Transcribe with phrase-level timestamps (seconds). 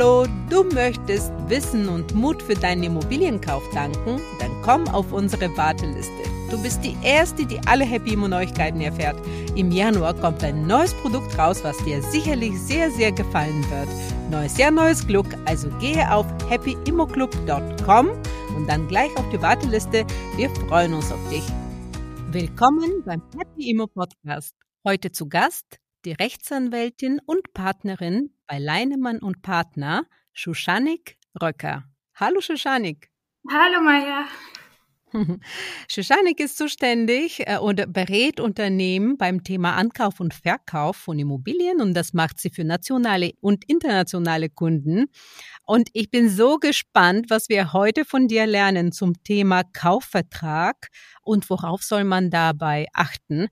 [0.00, 4.18] Hallo, du möchtest Wissen und Mut für deinen Immobilienkauf tanken?
[4.38, 6.22] Dann komm auf unsere Warteliste.
[6.50, 9.20] Du bist die Erste, die alle Happy Immo Neuigkeiten erfährt.
[9.56, 13.88] Im Januar kommt ein neues Produkt raus, was dir sicherlich sehr, sehr gefallen wird.
[14.30, 15.26] Neues Jahr, neues Glück.
[15.44, 18.08] Also gehe auf happyimmoclub.com
[18.56, 20.06] und dann gleich auf die Warteliste.
[20.36, 21.44] Wir freuen uns auf dich.
[22.30, 24.54] Willkommen beim Happy Immo Podcast.
[24.82, 31.84] Heute zu Gast die Rechtsanwältin und Partnerin bei Leinemann und Partner, Shushanik Röcker.
[32.16, 33.08] Hallo Shushanik.
[33.48, 34.26] Hallo Maja.
[35.88, 41.94] Shushanik ist zuständig äh, und berät Unternehmen beim Thema Ankauf und Verkauf von Immobilien und
[41.94, 45.06] das macht sie für nationale und internationale Kunden.
[45.64, 50.88] Und ich bin so gespannt, was wir heute von dir lernen zum Thema Kaufvertrag
[51.22, 53.46] und worauf soll man dabei achten.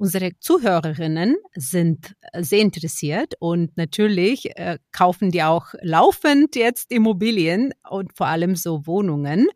[0.00, 7.74] Unsere Zuhörerinnen sind äh, sehr interessiert und natürlich äh, kaufen die auch laufend jetzt Immobilien
[7.86, 9.48] und vor allem so Wohnungen.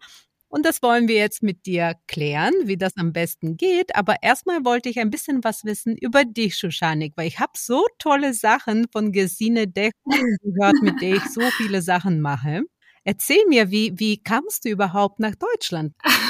[0.49, 3.97] Und das wollen wir jetzt mit dir klären, wie das am besten geht.
[3.97, 7.87] Aber erstmal wollte ich ein bisschen was wissen über dich, Shushanik, weil ich habe so
[7.99, 12.65] tolle Sachen von Gesine Deck gehört, mit der ich so viele Sachen mache.
[13.05, 15.95] Erzähl mir, wie, wie kamst du überhaupt nach Deutschland?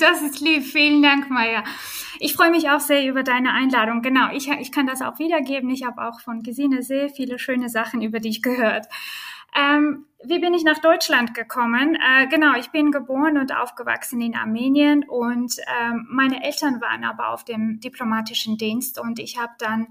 [0.00, 0.64] Das ist lieb.
[0.64, 1.62] Vielen Dank, Maya.
[2.18, 4.00] Ich freue mich auch sehr über deine Einladung.
[4.00, 5.68] Genau, ich, ich kann das auch wiedergeben.
[5.70, 8.86] Ich habe auch von Gesine sehr viele schöne Sachen über dich gehört.
[9.54, 11.96] Ähm, wie bin ich nach Deutschland gekommen?
[11.96, 17.30] Äh, genau, ich bin geboren und aufgewachsen in Armenien und ähm, meine Eltern waren aber
[17.30, 19.88] auf dem diplomatischen Dienst und ich habe dann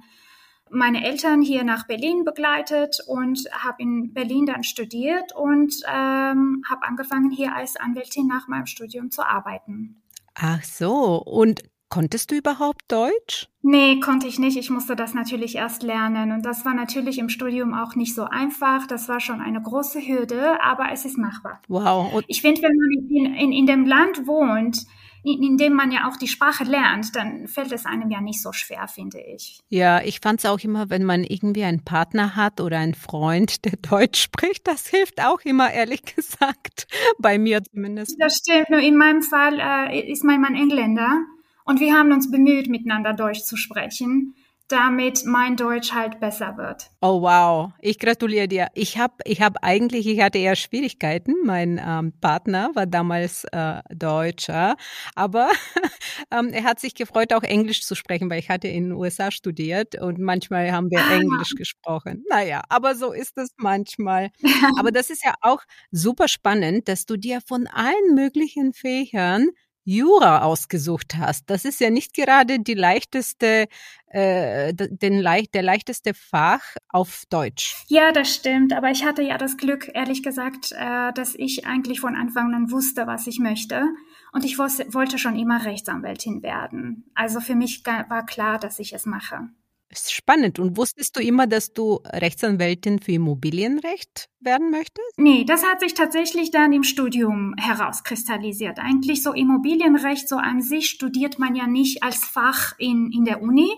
[0.71, 6.83] meine Eltern hier nach Berlin begleitet und habe in Berlin dann studiert und ähm, habe
[6.83, 10.01] angefangen, hier als Anwältin nach meinem Studium zu arbeiten.
[10.35, 13.47] Ach so, und konntest du überhaupt Deutsch?
[13.61, 14.57] Nee, konnte ich nicht.
[14.57, 16.31] Ich musste das natürlich erst lernen.
[16.31, 18.87] Und das war natürlich im Studium auch nicht so einfach.
[18.87, 21.61] Das war schon eine große Hürde, aber es ist machbar.
[21.67, 22.13] Wow.
[22.13, 24.85] Und ich finde, wenn man in, in, in dem Land wohnt,
[25.23, 28.53] in, dem man ja auch die Sprache lernt, dann fällt es einem ja nicht so
[28.53, 29.59] schwer, finde ich.
[29.69, 33.65] Ja, ich fand es auch immer, wenn man irgendwie einen Partner hat oder einen Freund,
[33.65, 36.87] der Deutsch spricht, das hilft auch immer, ehrlich gesagt,
[37.19, 38.15] bei mir zumindest.
[38.19, 41.21] Das stimmt, nur in meinem Fall äh, ist mein Mann Engländer
[41.65, 44.35] und wir haben uns bemüht, miteinander Deutsch zu sprechen
[44.69, 46.91] damit mein Deutsch halt besser wird.
[47.01, 48.67] Oh wow, ich gratuliere dir.
[48.75, 51.33] Ich habe ich hab eigentlich, ich hatte eher Schwierigkeiten.
[51.43, 54.77] Mein ähm, Partner war damals äh, Deutscher,
[55.15, 55.49] aber
[56.31, 59.31] ähm, er hat sich gefreut, auch Englisch zu sprechen, weil ich hatte in den USA
[59.31, 61.15] studiert und manchmal haben wir ah.
[61.15, 62.23] Englisch gesprochen.
[62.29, 64.29] Naja, aber so ist es manchmal.
[64.77, 69.49] aber das ist ja auch super spannend, dass du dir von allen möglichen Fächern
[69.83, 71.49] Jura ausgesucht hast.
[71.49, 73.67] Das ist ja nicht gerade die leichteste,
[74.07, 77.75] äh, den leicht, der leichteste Fach auf Deutsch.
[77.87, 78.73] Ja, das stimmt.
[78.73, 82.71] Aber ich hatte ja das Glück, ehrlich gesagt, äh, dass ich eigentlich von Anfang an
[82.71, 83.83] wusste, was ich möchte.
[84.31, 87.09] Und ich wollte schon immer Rechtsanwältin werden.
[87.15, 89.49] Also für mich war klar, dass ich es mache.
[89.91, 90.59] Spannend.
[90.59, 95.13] Und wusstest du immer, dass du Rechtsanwältin für Immobilienrecht werden möchtest?
[95.17, 98.77] Nee, das hat sich tatsächlich dann im Studium herauskristallisiert.
[98.77, 103.41] Eigentlich so Immobilienrecht so an sich studiert man ja nicht als Fach in, in der
[103.41, 103.69] Uni,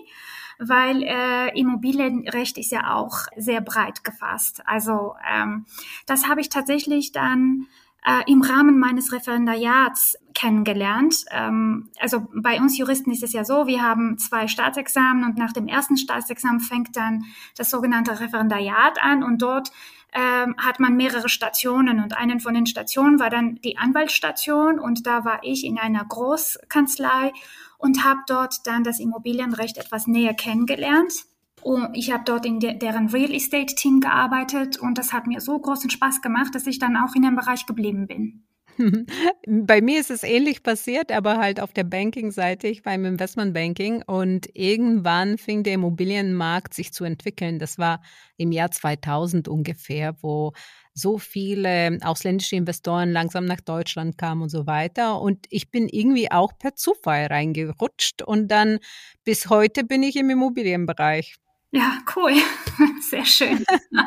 [0.58, 4.62] weil äh, Immobilienrecht ist ja auch sehr breit gefasst.
[4.66, 5.64] Also ähm,
[6.04, 7.68] das habe ich tatsächlich dann
[8.04, 11.24] äh, im Rahmen meines Referendariats kennengelernt.
[11.30, 15.52] Ähm, also bei uns Juristen ist es ja so, wir haben zwei Staatsexamen und nach
[15.52, 17.24] dem ersten Staatsexamen fängt dann
[17.56, 19.70] das sogenannte Referendariat an und dort
[20.12, 25.06] ähm, hat man mehrere Stationen und einen von den Stationen war dann die Anwaltsstation und
[25.06, 27.32] da war ich in einer Großkanzlei
[27.78, 31.12] und habe dort dann das Immobilienrecht etwas näher kennengelernt.
[31.62, 35.40] Und ich habe dort in de deren Real Estate Team gearbeitet und das hat mir
[35.40, 38.44] so großen Spaß gemacht, dass ich dann auch in dem Bereich geblieben bin.
[39.46, 42.68] Bei mir ist es ähnlich passiert, aber halt auf der Banking-Seite.
[42.68, 47.58] Ich war im Investmentbanking und irgendwann fing der Immobilienmarkt sich zu entwickeln.
[47.58, 48.02] Das war
[48.36, 50.52] im Jahr 2000 ungefähr, wo
[50.94, 55.20] so viele ausländische Investoren langsam nach Deutschland kamen und so weiter.
[55.20, 58.78] Und ich bin irgendwie auch per Zufall reingerutscht und dann
[59.24, 61.36] bis heute bin ich im Immobilienbereich.
[61.72, 62.34] Ja, cool.
[63.00, 63.64] Sehr schön.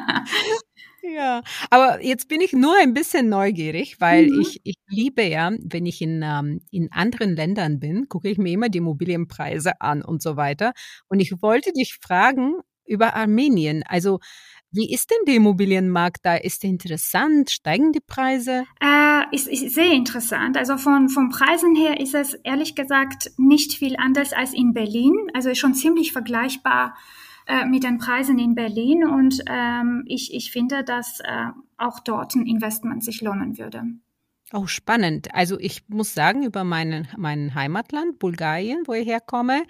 [1.07, 4.41] Ja, aber jetzt bin ich nur ein bisschen neugierig, weil mhm.
[4.41, 8.51] ich, ich liebe ja, wenn ich in, ähm, in anderen Ländern bin, gucke ich mir
[8.51, 10.73] immer die Immobilienpreise an und so weiter.
[11.07, 12.55] Und ich wollte dich fragen
[12.87, 13.83] über Armenien.
[13.87, 14.19] Also,
[14.71, 16.37] wie ist denn der Immobilienmarkt da?
[16.37, 17.51] Ist der interessant?
[17.51, 18.65] Steigen die Preise?
[18.81, 20.57] Äh, ist, ist sehr interessant.
[20.57, 25.13] Also von, von Preisen her ist es ehrlich gesagt nicht viel anders als in Berlin.
[25.35, 26.95] Also ist schon ziemlich vergleichbar
[27.47, 31.47] äh, mit den Preisen in Berlin und ähm, ich, ich finde, dass äh,
[31.77, 33.83] auch dort ein Investment sich lohnen würde.
[34.57, 35.27] Oh, spannend.
[35.33, 39.63] Also ich muss sagen, über meinen, meinen Heimatland, Bulgarien, wo ich herkomme,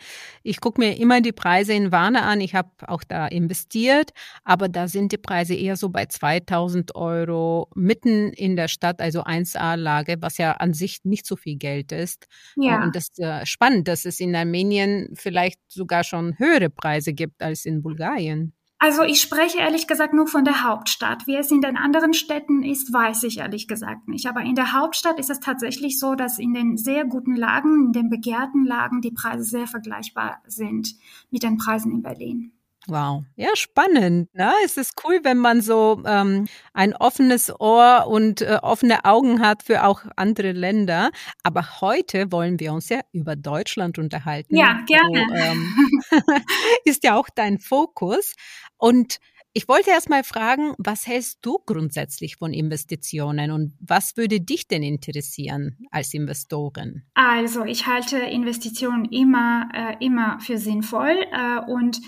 [0.43, 2.39] ich gucke mir immer die Preise in Warne an.
[2.39, 4.11] Ich habe auch da investiert,
[4.43, 9.23] aber da sind die Preise eher so bei 2000 Euro mitten in der Stadt, also
[9.23, 12.27] 1A-Lage, was ja an sich nicht so viel Geld ist.
[12.55, 12.83] Ja.
[12.83, 17.41] Und das ist äh, spannend, dass es in Armenien vielleicht sogar schon höhere Preise gibt
[17.41, 18.53] als in Bulgarien.
[18.85, 21.25] Also ich spreche ehrlich gesagt nur von der Hauptstadt.
[21.25, 24.27] Wie es in den anderen Städten ist, weiß ich ehrlich gesagt nicht.
[24.27, 27.93] Aber in der Hauptstadt ist es tatsächlich so, dass in den sehr guten Lagen, in
[27.93, 30.93] den begehrten Lagen, die Preise sehr vergleichbar sind
[31.31, 32.51] mit den Preisen in Berlin.
[32.87, 34.33] Wow, ja, spannend.
[34.35, 34.51] Ne?
[34.63, 39.63] Es ist cool, wenn man so ähm, ein offenes Ohr und äh, offene Augen hat
[39.63, 41.11] für auch andere Länder.
[41.43, 44.55] Aber heute wollen wir uns ja über Deutschland unterhalten.
[44.55, 45.25] Ja, gerne.
[45.27, 45.73] So, ähm,
[46.85, 48.33] ist ja auch dein Fokus.
[48.77, 49.19] Und
[49.53, 54.67] ich wollte erst mal fragen, was hältst du grundsätzlich von Investitionen und was würde dich
[54.67, 57.03] denn interessieren als Investorin?
[57.13, 62.01] Also, ich halte Investitionen immer, äh, immer für sinnvoll äh, und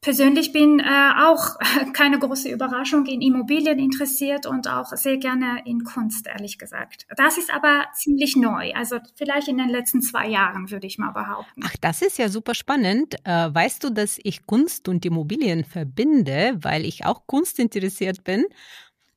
[0.00, 1.58] persönlich bin äh, auch
[1.92, 7.06] keine große Überraschung in Immobilien interessiert und auch sehr gerne in Kunst, ehrlich gesagt.
[7.16, 8.72] Das ist aber ziemlich neu.
[8.74, 11.62] Also vielleicht in den letzten zwei Jahren, würde ich mal behaupten.
[11.64, 13.16] Ach, das ist ja super spannend.
[13.24, 18.44] Äh, weißt du, dass ich Kunst und Immobilien verbinde, weil ich auch Kunst interessiert bin?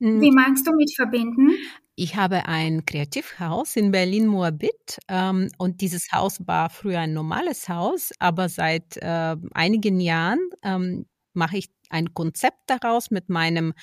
[0.00, 0.20] Hm.
[0.20, 1.52] Wie meinst du mit verbinden?
[1.96, 8.10] Ich habe ein Kreativhaus in Berlin-Moabit ähm, und dieses Haus war früher ein normales Haus,
[8.18, 13.74] aber seit äh, einigen Jahren ähm, mache ich ein Konzept daraus mit meinem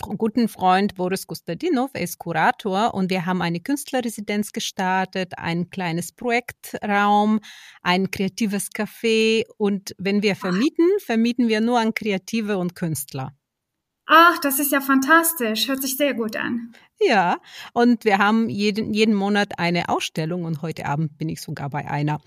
[0.00, 6.12] guten Freund Boris Kostadinov, er ist Kurator und wir haben eine Künstlerresidenz gestartet, ein kleines
[6.12, 7.40] Projektraum,
[7.82, 9.42] ein kreatives Café.
[9.56, 13.37] Und wenn wir vermieten, vermieten wir nur an Kreative und Künstler.
[14.08, 15.68] Ach, das ist ja fantastisch.
[15.68, 16.72] Hört sich sehr gut an.
[16.98, 17.36] Ja,
[17.74, 21.88] und wir haben jeden, jeden Monat eine Ausstellung und heute Abend bin ich sogar bei
[21.88, 22.18] einer.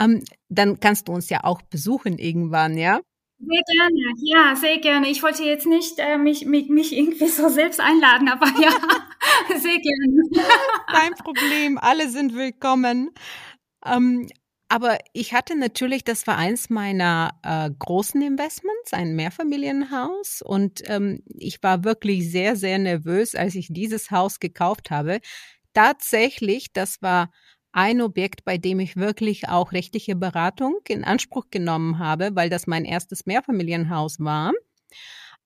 [0.00, 3.00] Ähm, dann kannst du uns ja auch besuchen irgendwann, ja?
[3.38, 5.08] Sehr gerne, ja, sehr gerne.
[5.08, 8.70] Ich wollte jetzt nicht äh, mich, mich, mich irgendwie so selbst einladen, aber ja,
[9.58, 10.46] sehr gerne.
[10.86, 13.10] Kein Problem, alle sind willkommen.
[13.84, 14.28] Ähm,
[14.72, 20.40] aber ich hatte natürlich, das war eins meiner äh, großen Investments, ein Mehrfamilienhaus.
[20.40, 25.20] Und ähm, ich war wirklich sehr, sehr nervös, als ich dieses Haus gekauft habe.
[25.74, 27.30] Tatsächlich, das war
[27.72, 32.66] ein Objekt, bei dem ich wirklich auch rechtliche Beratung in Anspruch genommen habe, weil das
[32.66, 34.52] mein erstes Mehrfamilienhaus war.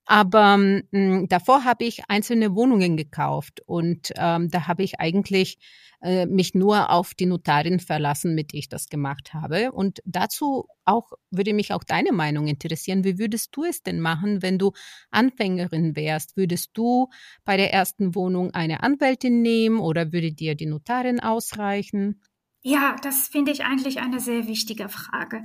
[0.06, 0.54] Aber
[0.92, 5.58] ähm, davor habe ich einzelne Wohnungen gekauft und ähm, da habe ich eigentlich
[6.02, 9.72] äh, mich nur auf die Notarin verlassen, mit der ich das gemacht habe.
[9.72, 13.02] Und dazu auch würde mich auch deine Meinung interessieren.
[13.04, 14.72] Wie würdest du es denn machen, wenn du
[15.10, 16.36] Anfängerin wärst?
[16.36, 17.08] Würdest du
[17.44, 22.20] bei der ersten Wohnung eine Anwältin nehmen oder würde dir die Notarin ausreichen?
[22.68, 25.44] Ja, das finde ich eigentlich eine sehr wichtige Frage.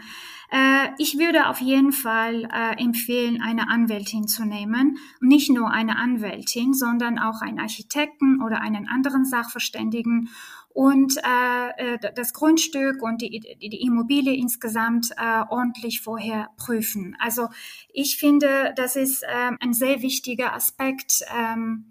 [0.50, 4.98] Äh, ich würde auf jeden Fall äh, empfehlen, eine Anwältin zu nehmen.
[5.20, 10.30] Nicht nur eine Anwältin, sondern auch einen Architekten oder einen anderen Sachverständigen
[10.70, 17.16] und äh, äh das Grundstück und die, die Immobilie insgesamt äh, ordentlich vorher prüfen.
[17.20, 17.50] Also
[17.94, 21.22] ich finde, das ist äh, ein sehr wichtiger Aspekt.
[21.32, 21.91] Ähm,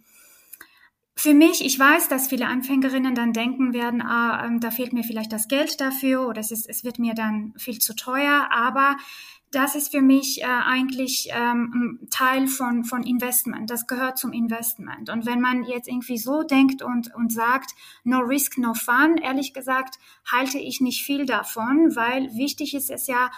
[1.21, 5.05] für mich, ich weiß, dass viele Anfängerinnen dann denken werden, ah, ähm, da fehlt mir
[5.05, 8.97] vielleicht das Geld dafür oder es, ist, es wird mir dann viel zu teuer, aber
[9.51, 13.69] das ist für mich äh, eigentlich ähm, Teil von, von Investment.
[13.69, 15.11] Das gehört zum Investment.
[15.11, 17.73] Und wenn man jetzt irgendwie so denkt und, und sagt,
[18.03, 23.09] no risk, no fun, ehrlich gesagt, halte ich nicht viel davon, weil wichtig ist es
[23.09, 23.31] ja,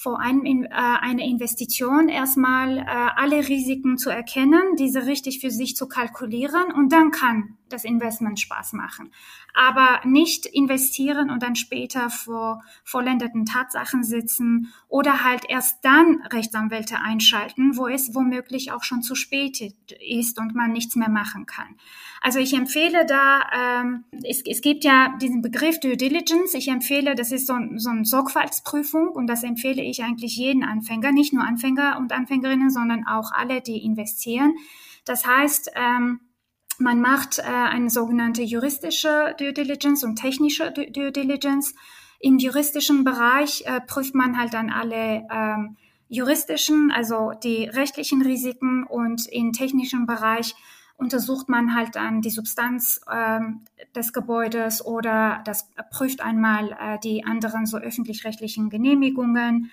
[0.00, 5.76] vor einem äh, eine Investition erstmal äh, alle Risiken zu erkennen, diese richtig für sich
[5.76, 9.12] zu kalkulieren und dann kann das Investment Spaß machen.
[9.54, 16.98] Aber nicht investieren und dann später vor vollendeten Tatsachen sitzen oder halt erst dann Rechtsanwälte
[17.00, 21.76] einschalten, wo es womöglich auch schon zu spät ist und man nichts mehr machen kann.
[22.20, 26.54] Also ich empfehle da, ähm, es, es gibt ja diesen Begriff Due Diligence.
[26.54, 31.12] Ich empfehle, das ist so, so eine Sorgfaltsprüfung und das empfehle ich eigentlich jeden Anfänger,
[31.12, 34.54] nicht nur Anfänger und Anfängerinnen, sondern auch alle, die investieren.
[35.06, 36.20] Das heißt, ähm,
[36.80, 41.74] man macht äh, eine sogenannte juristische Due Diligence und technische Due Diligence.
[42.18, 45.76] Im juristischen Bereich äh, prüft man halt dann alle ähm,
[46.08, 50.54] juristischen, also die rechtlichen Risiken und im technischen Bereich
[50.96, 57.24] untersucht man halt dann die Substanz ähm, des Gebäudes oder das prüft einmal äh, die
[57.24, 59.70] anderen so öffentlich-rechtlichen Genehmigungen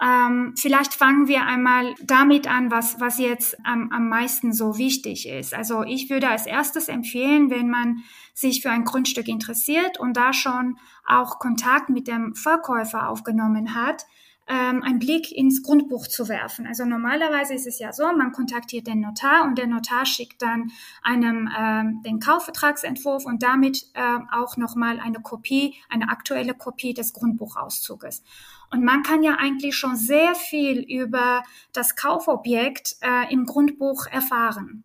[0.00, 5.28] Ähm, vielleicht fangen wir einmal damit an, was, was jetzt am, am meisten so wichtig
[5.28, 5.54] ist.
[5.54, 8.02] Also ich würde als erstes empfehlen, wenn man
[8.34, 14.06] sich für ein Grundstück interessiert und da schon auch Kontakt mit dem Verkäufer aufgenommen hat,
[14.48, 16.66] ähm, einen Blick ins Grundbuch zu werfen.
[16.66, 20.72] Also normalerweise ist es ja so, man kontaktiert den Notar und der Notar schickt dann
[21.02, 27.12] einem ähm, den Kaufvertragsentwurf und damit äh, auch nochmal eine Kopie, eine aktuelle Kopie des
[27.12, 28.24] Grundbuchauszuges.
[28.72, 34.84] Und man kann ja eigentlich schon sehr viel über das Kaufobjekt äh, im Grundbuch erfahren.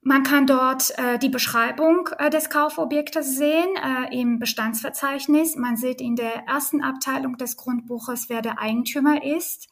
[0.00, 5.56] Man kann dort äh, die Beschreibung äh, des Kaufobjektes sehen äh, im Bestandsverzeichnis.
[5.56, 9.68] Man sieht in der ersten Abteilung des Grundbuches, wer der Eigentümer ist.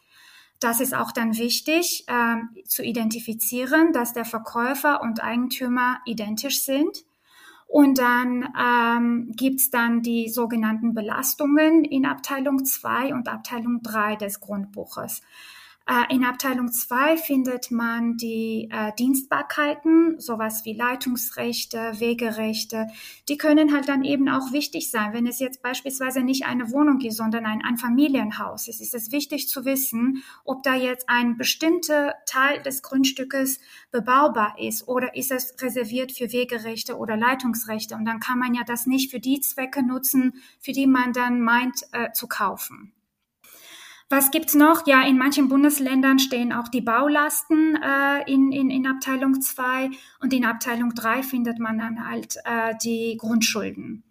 [0.61, 7.06] Das ist auch dann wichtig äh, zu identifizieren, dass der Verkäufer und Eigentümer identisch sind.
[7.66, 14.40] Und dann ähm, gibt's dann die sogenannten Belastungen in Abteilung 2 und Abteilung 3 des
[14.40, 15.23] Grundbuches.
[15.88, 22.88] Äh, in Abteilung 2 findet man die äh, Dienstbarkeiten, sowas wie Leitungsrechte, Wegerechte.
[23.28, 25.12] Die können halt dann eben auch wichtig sein.
[25.12, 29.12] Wenn es jetzt beispielsweise nicht eine Wohnung ist, sondern ein, ein Familienhaus ist, ist es
[29.12, 33.61] wichtig zu wissen, ob da jetzt ein bestimmter Teil des Grundstückes
[33.93, 37.95] bebaubar ist oder ist es reserviert für Wegerechte oder Leitungsrechte.
[37.95, 41.40] Und dann kann man ja das nicht für die Zwecke nutzen, für die man dann
[41.40, 42.93] meint äh, zu kaufen.
[44.09, 44.87] Was gibt's noch?
[44.87, 50.33] Ja, in manchen Bundesländern stehen auch die Baulasten äh, in, in, in Abteilung 2 und
[50.33, 54.05] in Abteilung 3 findet man dann halt äh, die Grundschulden.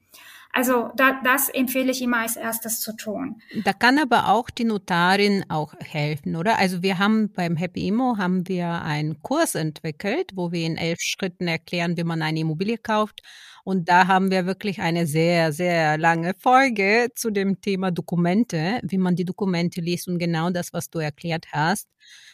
[0.56, 3.42] Also da, das empfehle ich immer als erstes zu tun.
[3.66, 6.58] Da kann aber auch die Notarin auch helfen, oder?
[6.58, 11.00] Also wir haben beim Happy Immo haben wir einen Kurs entwickelt, wo wir in elf
[11.02, 13.22] Schritten erklären, wie man eine Immobilie kauft.
[13.66, 19.00] Und da haben wir wirklich eine sehr, sehr lange Folge zu dem Thema Dokumente, wie
[19.00, 21.88] man die Dokumente liest und genau das, was du erklärt hast.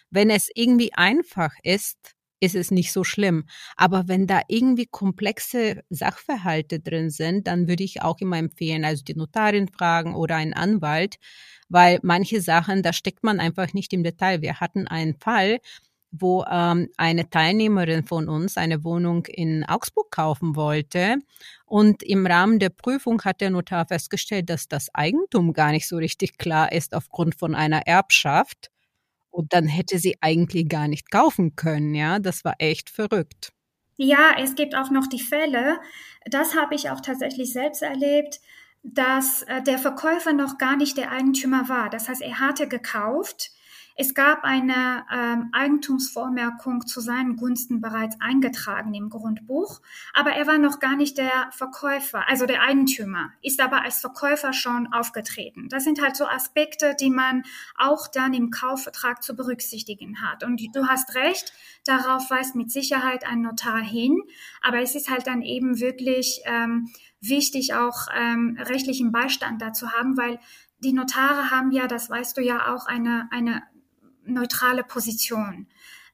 [0.09, 1.97] Wenn es irgendwie einfach ist,
[2.41, 3.45] ist es nicht so schlimm.
[3.77, 9.03] Aber wenn da irgendwie komplexe Sachverhalte drin sind, dann würde ich auch immer empfehlen, also
[9.03, 11.15] die Notarin fragen oder einen Anwalt,
[11.69, 14.41] weil manche Sachen, da steckt man einfach nicht im Detail.
[14.41, 15.59] Wir hatten einen Fall,
[16.11, 21.15] wo ähm, eine Teilnehmerin von uns eine Wohnung in Augsburg kaufen wollte.
[21.65, 25.97] Und im Rahmen der Prüfung hat der Notar festgestellt, dass das Eigentum gar nicht so
[25.97, 28.69] richtig klar ist aufgrund von einer Erbschaft.
[29.29, 32.19] Und dann hätte sie eigentlich gar nicht kaufen können, ja.
[32.19, 33.53] Das war echt verrückt.
[33.95, 35.79] Ja, es gibt auch noch die Fälle,
[36.25, 38.39] das habe ich auch tatsächlich selbst erlebt,
[38.83, 41.89] dass äh, der Verkäufer noch gar nicht der Eigentümer war.
[41.89, 43.51] Das heißt, er hatte gekauft,
[44.01, 49.79] es gab eine ähm, Eigentumsvormerkung zu seinen Gunsten bereits eingetragen im Grundbuch,
[50.11, 54.53] aber er war noch gar nicht der Verkäufer, also der Eigentümer, ist aber als Verkäufer
[54.53, 55.69] schon aufgetreten.
[55.69, 57.43] Das sind halt so Aspekte, die man
[57.77, 60.43] auch dann im Kaufvertrag zu berücksichtigen hat.
[60.43, 61.53] Und du hast recht,
[61.85, 64.19] darauf weist mit Sicherheit ein Notar hin,
[64.63, 66.89] aber es ist halt dann eben wirklich ähm,
[67.19, 70.39] wichtig, auch ähm, rechtlichen Beistand dazu haben, weil
[70.83, 73.61] die Notare haben ja, das weißt du ja auch, eine, eine
[74.25, 75.67] neutrale Position.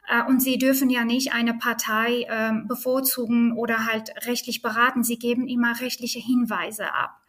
[0.07, 5.03] Äh, und sie dürfen ja nicht eine Partei äh, bevorzugen oder halt rechtlich beraten.
[5.03, 7.21] Sie geben immer rechtliche Hinweise ab.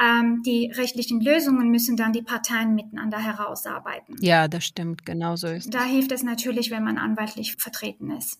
[0.00, 4.16] Ähm, die rechtlichen Lösungen müssen dann die Parteien miteinander herausarbeiten.
[4.20, 5.04] Ja, das stimmt.
[5.04, 8.38] Genau so ist Da hilft es natürlich, wenn man anwaltlich vertreten ist.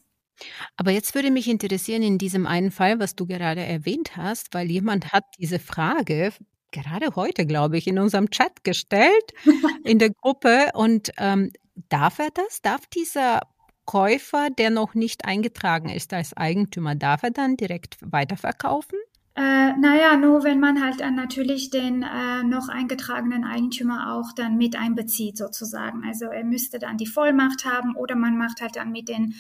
[0.77, 4.71] Aber jetzt würde mich interessieren in diesem einen Fall, was du gerade erwähnt hast, weil
[4.71, 6.33] jemand hat diese Frage
[6.73, 9.33] gerade heute, glaube ich, in unserem Chat gestellt,
[9.85, 10.71] in der Gruppe.
[10.75, 11.51] Und ähm,
[11.89, 12.63] Darf er das?
[12.63, 13.41] Darf dieser
[13.85, 18.99] Käufer, der noch nicht eingetragen ist als Eigentümer, darf er dann direkt weiterverkaufen?
[19.37, 24.57] Äh, naja, nur wenn man halt dann natürlich den äh, noch eingetragenen Eigentümer auch dann
[24.57, 26.05] mit einbezieht sozusagen.
[26.05, 29.35] Also er müsste dann die Vollmacht haben oder man macht halt dann mit den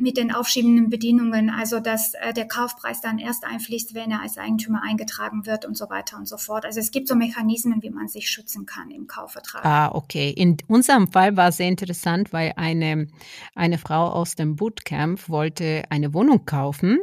[0.00, 4.38] mit den aufschiebenden Bedingungen, also dass äh, der Kaufpreis dann erst einfließt, wenn er als
[4.38, 6.64] Eigentümer eingetragen wird und so weiter und so fort.
[6.64, 9.64] Also es gibt so Mechanismen, wie man sich schützen kann im Kaufvertrag.
[9.64, 10.30] Ah, okay.
[10.30, 13.08] In unserem Fall war es sehr interessant, weil eine,
[13.54, 17.00] eine Frau aus dem Bootcamp wollte eine Wohnung kaufen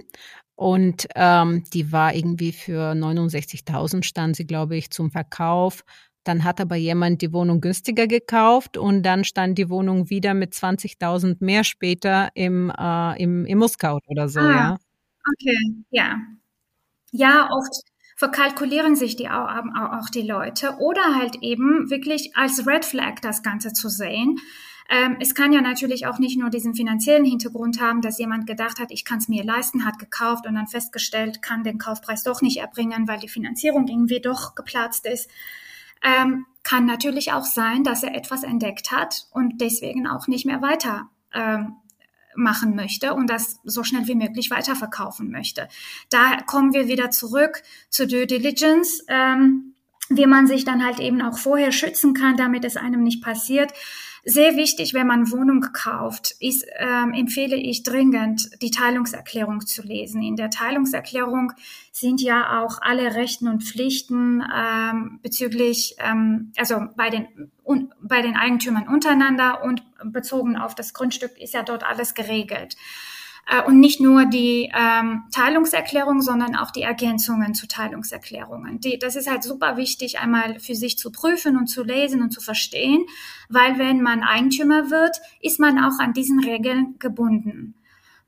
[0.58, 5.86] und ähm, die war irgendwie für 69.000 stand sie, glaube ich, zum Verkauf.
[6.28, 10.54] Dann hat aber jemand die Wohnung günstiger gekauft und dann stand die Wohnung wieder mit
[10.54, 14.78] 20.000 mehr später im, äh, im Immo-Scout oder so, ah, ja.
[15.30, 15.58] Okay,
[15.90, 16.18] ja.
[17.12, 17.84] Ja, oft
[18.18, 23.44] verkalkulieren sich die auch, auch die Leute oder halt eben wirklich als Red Flag das
[23.44, 24.38] Ganze zu sehen.
[24.90, 28.80] Ähm, es kann ja natürlich auch nicht nur diesen finanziellen Hintergrund haben, dass jemand gedacht
[28.80, 32.42] hat, ich kann es mir leisten, hat gekauft und dann festgestellt, kann den Kaufpreis doch
[32.42, 35.30] nicht erbringen, weil die Finanzierung irgendwie doch geplatzt ist.
[36.04, 40.62] Ähm, kann natürlich auch sein, dass er etwas entdeckt hat und deswegen auch nicht mehr
[40.62, 41.78] weiter ähm,
[42.36, 45.68] machen möchte und das so schnell wie möglich weiterverkaufen möchte.
[46.10, 49.04] Da kommen wir wieder zurück zu Due Diligence.
[49.08, 49.74] Ähm,
[50.10, 53.74] wie man sich dann halt eben auch vorher schützen kann, damit es einem nicht passiert.
[54.30, 60.22] Sehr wichtig, wenn man Wohnung kauft, ist, ähm, empfehle ich dringend, die Teilungserklärung zu lesen.
[60.22, 61.54] In der Teilungserklärung
[61.94, 67.30] sind ja auch alle Rechten und Pflichten ähm, bezüglich, ähm, also bei den,
[67.66, 72.76] un, bei den Eigentümern untereinander und bezogen auf das Grundstück ist ja dort alles geregelt.
[73.48, 78.80] Äh, und nicht nur die ähm, Teilungserklärung, sondern auch die Ergänzungen zu Teilungserklärungen.
[78.82, 82.32] Die, das ist halt super wichtig, einmal für sich zu prüfen und zu lesen und
[82.32, 83.06] zu verstehen,
[83.50, 87.74] weil wenn man Eigentümer wird, ist man auch an diesen Regeln gebunden.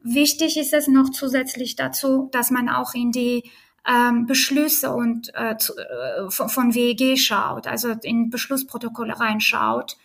[0.02, 3.44] Wichtig ist es noch zusätzlich dazu, dass man auch in die
[3.86, 9.98] ähm, Beschlüsse und äh, zu, äh, von WEG schaut, also in Beschlussprotokolle reinschaut,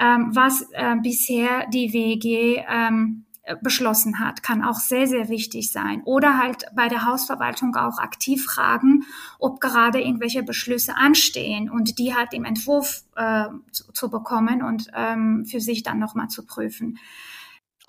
[0.00, 5.72] ähm, was äh, bisher die WEG ähm, äh, beschlossen hat, kann auch sehr, sehr wichtig
[5.72, 6.02] sein.
[6.04, 9.04] Oder halt bei der Hausverwaltung auch aktiv fragen,
[9.38, 14.90] ob gerade irgendwelche Beschlüsse anstehen und die halt im Entwurf äh, zu, zu, bekommen und
[14.94, 16.98] ähm, für sich dann nochmal zu prüfen.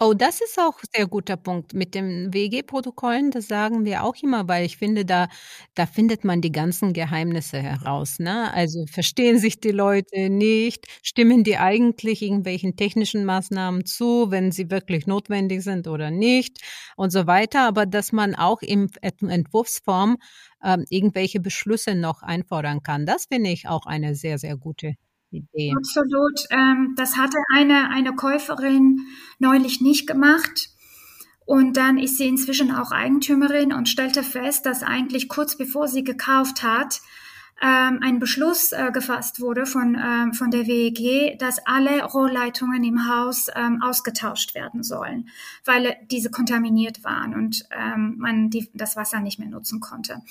[0.05, 1.73] Oh, das ist auch ein sehr guter Punkt.
[1.73, 5.29] Mit den WG-Protokollen, das sagen wir auch immer, weil ich finde, da,
[5.75, 8.19] da findet man die ganzen Geheimnisse heraus.
[8.19, 8.53] Ne?
[8.53, 14.69] Also verstehen sich die Leute nicht, stimmen die eigentlich irgendwelchen technischen Maßnahmen zu, wenn sie
[14.69, 16.59] wirklich notwendig sind oder nicht
[16.97, 17.61] und so weiter.
[17.65, 20.17] Aber dass man auch im Entwurfsform
[20.65, 24.95] ähm, irgendwelche Beschlüsse noch einfordern kann, das finde ich auch eine sehr, sehr gute
[25.33, 25.73] Idee.
[25.75, 26.45] Absolut.
[26.49, 28.99] Ähm, das hatte eine, eine Käuferin
[29.39, 30.69] neulich nicht gemacht.
[31.45, 36.03] Und dann ist sie inzwischen auch Eigentümerin und stellte fest, dass eigentlich kurz bevor sie
[36.03, 37.01] gekauft hat,
[37.61, 43.07] ähm, ein Beschluss äh, gefasst wurde von, ähm, von der WEG, dass alle Rohrleitungen im
[43.07, 45.29] Haus ähm, ausgetauscht werden sollen,
[45.63, 50.21] weil diese kontaminiert waren und ähm, man die, das Wasser nicht mehr nutzen konnte.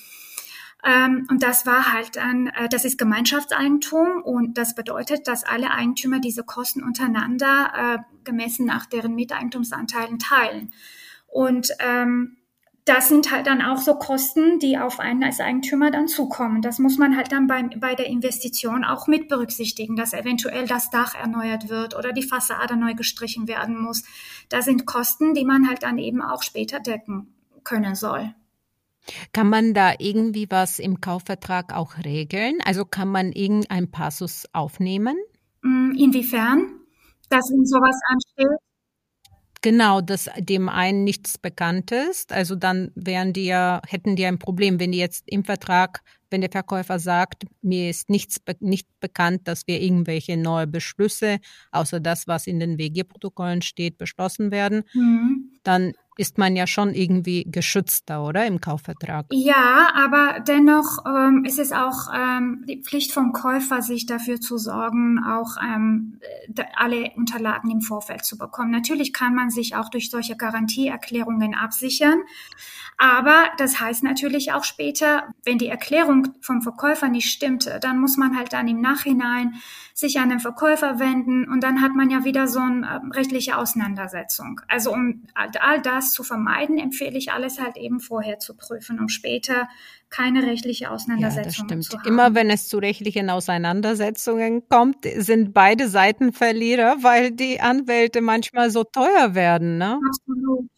[0.85, 5.71] Ähm, und das war halt dann, äh, das ist Gemeinschaftseigentum und das bedeutet, dass alle
[5.71, 10.73] Eigentümer diese Kosten untereinander äh, gemessen nach deren Miteigentumsanteilen teilen.
[11.29, 12.37] Und ähm,
[12.85, 16.62] das sind halt dann auch so Kosten, die auf einen als Eigentümer dann zukommen.
[16.62, 20.90] Das muss man halt dann bei, bei der Investition auch mit berücksichtigen, dass eventuell das
[20.90, 24.03] Dach erneuert wird oder die Fassade neu gestrichen werden muss.
[24.49, 28.35] Da sind Kosten, die man halt dann eben auch später decken können soll.
[29.33, 32.59] Kann man da irgendwie was im Kaufvertrag auch regeln?
[32.65, 35.17] Also kann man irgendein Passus aufnehmen?
[35.62, 36.81] Mm, inwiefern?
[37.29, 38.59] Dass ihm sowas ansteht?
[39.62, 42.33] Genau, dass dem einen nichts bekannt ist.
[42.33, 46.40] Also dann wären die ja, hätten die ein Problem, wenn die jetzt im Vertrag wenn
[46.40, 51.38] der Verkäufer sagt, mir ist nichts nicht bekannt, dass wir irgendwelche neue Beschlüsse,
[51.71, 55.51] außer das, was in den WG-Protokollen steht, beschlossen werden, mhm.
[55.62, 59.27] dann ist man ja schon irgendwie geschützter, oder im Kaufvertrag?
[59.31, 64.59] Ja, aber dennoch ähm, ist es auch ähm, die Pflicht vom Käufer, sich dafür zu
[64.59, 66.21] sorgen, auch ähm,
[66.77, 68.71] alle Unterlagen im Vorfeld zu bekommen.
[68.71, 72.21] Natürlich kann man sich auch durch solche Garantieerklärungen absichern,
[72.99, 78.17] aber das heißt natürlich auch später, wenn die Erklärung vom Verkäufer nicht stimmte, dann muss
[78.17, 79.55] man halt dann im Nachhinein
[79.95, 83.57] sich an den Verkäufer wenden und dann hat man ja wieder so eine äh, rechtliche
[83.57, 84.61] Auseinandersetzung.
[84.69, 89.09] Also um all das zu vermeiden, empfehle ich alles halt eben vorher zu prüfen, um
[89.09, 89.69] später
[90.09, 92.07] keine rechtliche Auseinandersetzung ja, das stimmt.
[92.07, 98.71] Immer wenn es zu rechtlichen Auseinandersetzungen kommt, sind beide Seiten Verlierer, weil die Anwälte manchmal
[98.71, 99.79] so teuer werden.
[99.79, 99.99] Ne?
[100.07, 100.72] Absolut.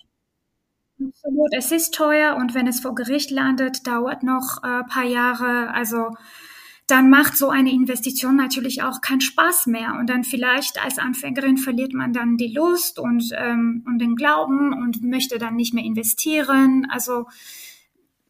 [1.01, 1.49] Absolut.
[1.57, 5.71] Es ist teuer und wenn es vor Gericht landet, dauert noch ein äh, paar Jahre.
[5.73, 6.11] Also
[6.87, 9.97] dann macht so eine Investition natürlich auch keinen Spaß mehr.
[9.99, 14.73] Und dann vielleicht als Anfängerin verliert man dann die Lust und, ähm, und den Glauben
[14.73, 16.87] und möchte dann nicht mehr investieren.
[16.91, 17.27] Also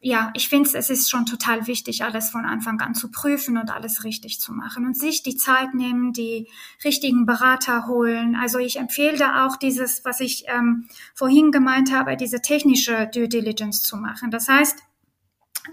[0.07, 3.71] ja, ich finde, es ist schon total wichtig, alles von Anfang an zu prüfen und
[3.71, 6.47] alles richtig zu machen und sich die Zeit nehmen, die
[6.83, 8.35] richtigen Berater holen.
[8.35, 13.27] Also ich empfehle da auch dieses, was ich ähm, vorhin gemeint habe, diese technische Due
[13.27, 14.29] Diligence zu machen.
[14.29, 14.77] Das heißt,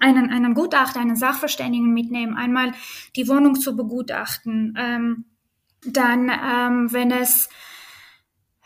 [0.00, 2.72] einen, einen Gutachter, einen Sachverständigen mitnehmen, einmal
[3.16, 5.24] die Wohnung zu begutachten, ähm,
[5.84, 7.50] dann, ähm, wenn es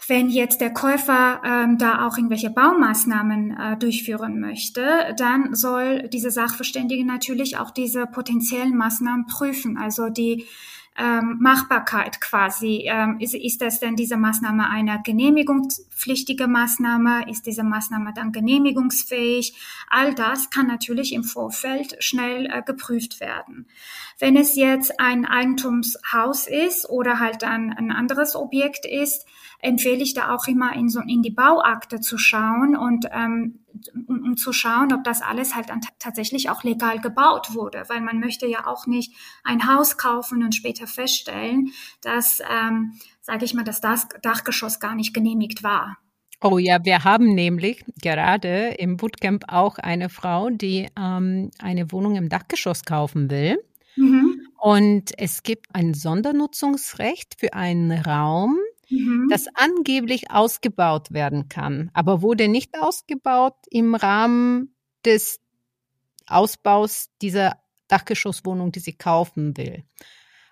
[0.08, 6.30] wenn jetzt der Käufer ähm, da auch irgendwelche Baumaßnahmen äh, durchführen möchte, dann soll diese
[6.30, 10.46] Sachverständige natürlich auch diese potenziellen Maßnahmen prüfen, also die
[10.98, 12.84] ähm, Machbarkeit quasi.
[12.86, 17.28] Ähm, ist, ist das denn diese Maßnahme eine genehmigungspflichtige Maßnahme?
[17.30, 19.54] Ist diese Maßnahme dann genehmigungsfähig?
[19.90, 23.66] All das kann natürlich im Vorfeld schnell äh, geprüft werden.
[24.18, 29.26] Wenn es jetzt ein Eigentumshaus ist oder halt dann ein anderes Objekt ist,
[29.60, 33.60] empfehle ich da auch immer in so in die Bauakte zu schauen und ähm,
[34.06, 38.00] um, um zu schauen, ob das alles halt dann tatsächlich auch legal gebaut wurde, weil
[38.00, 43.54] man möchte ja auch nicht ein Haus kaufen und später feststellen, dass, ähm, sage ich
[43.54, 45.98] mal, dass das Dachgeschoss gar nicht genehmigt war.
[46.42, 52.16] Oh ja, wir haben nämlich gerade im Bootcamp auch eine Frau, die ähm, eine Wohnung
[52.16, 53.58] im Dachgeschoss kaufen will.
[53.96, 54.46] Mhm.
[54.58, 59.28] Und es gibt ein Sondernutzungsrecht für einen Raum, mhm.
[59.30, 65.40] das angeblich ausgebaut werden kann, aber wurde nicht ausgebaut im Rahmen des
[66.26, 69.84] Ausbaus dieser Dachgeschosswohnung, die sie kaufen will.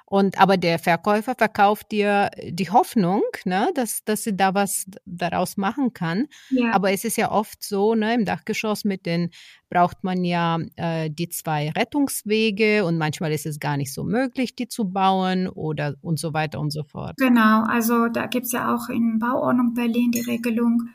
[0.07, 5.57] Und aber der Verkäufer verkauft dir die Hoffnung, ne, dass, dass sie da was daraus
[5.57, 6.27] machen kann.
[6.51, 6.73] Ja.
[6.73, 9.31] Aber es ist ja oft so, ne, im Dachgeschoss mit den
[9.71, 14.55] braucht man ja äh, die zwei Rettungswege und manchmal ist es gar nicht so möglich,
[14.55, 17.17] die zu bauen oder und so weiter und so fort.
[17.17, 20.91] Genau, also da gibt's ja auch in Bauordnung Berlin die Regelung,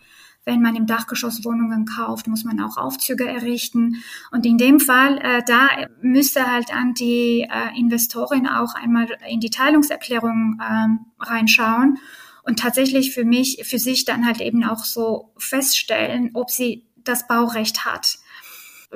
[0.45, 3.97] wenn man im Dachgeschoss Wohnungen kauft, muss man auch Aufzüge errichten.
[4.31, 5.69] Und in dem Fall, äh, da
[6.01, 11.99] müsste halt an die äh, Investorin auch einmal in die Teilungserklärung ähm, reinschauen
[12.43, 17.27] und tatsächlich für mich, für sich dann halt eben auch so feststellen, ob sie das
[17.27, 18.17] Baurecht hat.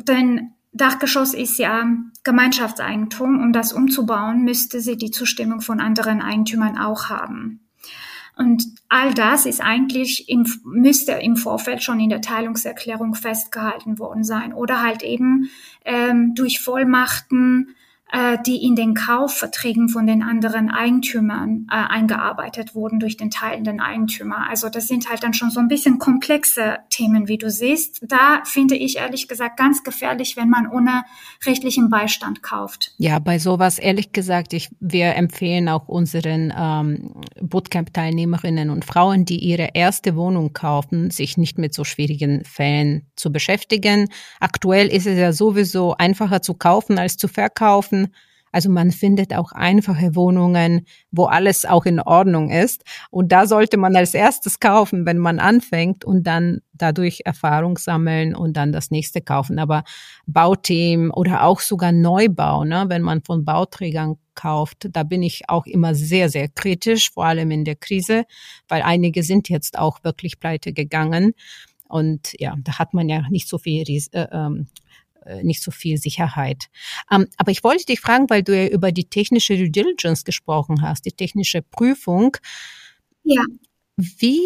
[0.07, 1.87] Denn Dachgeschoss ist ja
[2.23, 3.39] Gemeinschaftseigentum.
[3.39, 7.59] Um das umzubauen, müsste sie die Zustimmung von anderen Eigentümern auch haben.
[8.35, 14.23] Und all das ist eigentlich im, müsste im Vorfeld schon in der Teilungserklärung festgehalten worden
[14.23, 14.53] sein.
[14.53, 15.49] Oder halt eben
[15.85, 17.75] ähm, durch Vollmachten
[18.13, 23.79] äh, die in den Kaufverträgen von den anderen Eigentümern äh, eingearbeitet wurden durch den teilenden
[23.79, 24.47] Eigentümer.
[24.47, 28.05] Also das sind halt dann schon so ein bisschen komplexe Themen, wie du siehst.
[28.07, 31.05] Da finde ich ehrlich gesagt ganz gefährlich, wenn man ohne
[31.43, 32.93] rechtlichen Beistand kauft.
[32.99, 39.39] Ja, bei sowas ehrlich gesagt, ich, wir empfehlen auch unseren ähm, Bootcamp-Teilnehmerinnen und Frauen, die
[39.39, 44.09] ihre erste Wohnung kaufen, sich nicht mit so schwierigen Fällen zu beschäftigen.
[44.39, 48.02] Aktuell ist es ja sowieso einfacher zu kaufen als zu verkaufen.
[48.53, 52.83] Also man findet auch einfache Wohnungen, wo alles auch in Ordnung ist.
[53.09, 58.35] Und da sollte man als erstes kaufen, wenn man anfängt und dann dadurch Erfahrung sammeln
[58.35, 59.57] und dann das nächste kaufen.
[59.57, 59.83] Aber
[60.27, 65.65] Bauthemen oder auch sogar Neubau, ne, wenn man von Bauträgern kauft, da bin ich auch
[65.65, 68.25] immer sehr, sehr kritisch, vor allem in der Krise,
[68.67, 71.33] weil einige sind jetzt auch wirklich pleite gegangen.
[71.87, 74.92] Und ja, da hat man ja nicht so viel äh, ähm, äh,
[75.43, 76.65] nicht so viel Sicherheit.
[77.11, 80.81] Ähm, aber ich wollte dich fragen, weil du ja über die technische Due Diligence gesprochen
[80.81, 82.37] hast, die technische Prüfung.
[83.23, 83.43] Ja.
[83.97, 84.41] Wie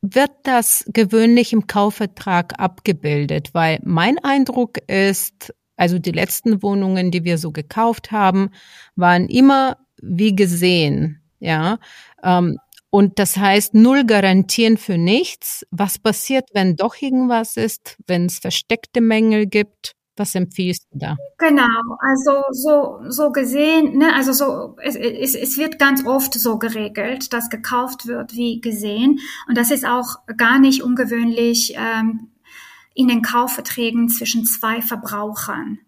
[0.00, 3.50] wird das gewöhnlich im Kaufvertrag abgebildet?
[3.52, 8.50] Weil mein Eindruck ist, also die letzten Wohnungen, die wir so gekauft haben,
[8.96, 11.22] waren immer wie gesehen.
[11.40, 11.78] Ja,
[12.22, 12.58] ähm,
[12.90, 15.66] und das heißt, null garantieren für nichts.
[15.70, 19.94] Was passiert, wenn doch irgendwas ist, wenn es versteckte Mängel gibt?
[20.16, 21.16] Was empfiehlst du da?
[21.36, 21.66] Genau,
[22.00, 27.32] also so, so gesehen, ne, also so, es, es, es wird ganz oft so geregelt,
[27.32, 29.20] dass gekauft wird wie gesehen.
[29.46, 32.30] Und das ist auch gar nicht ungewöhnlich ähm,
[32.94, 35.78] in den Kaufverträgen zwischen zwei Verbrauchern.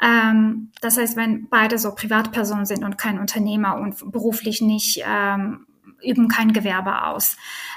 [0.00, 5.66] Ähm, das heißt, wenn beide so Privatpersonen sind und kein Unternehmer und beruflich nicht ähm,
[6.02, 7.36] üben kein Gewerbe aus.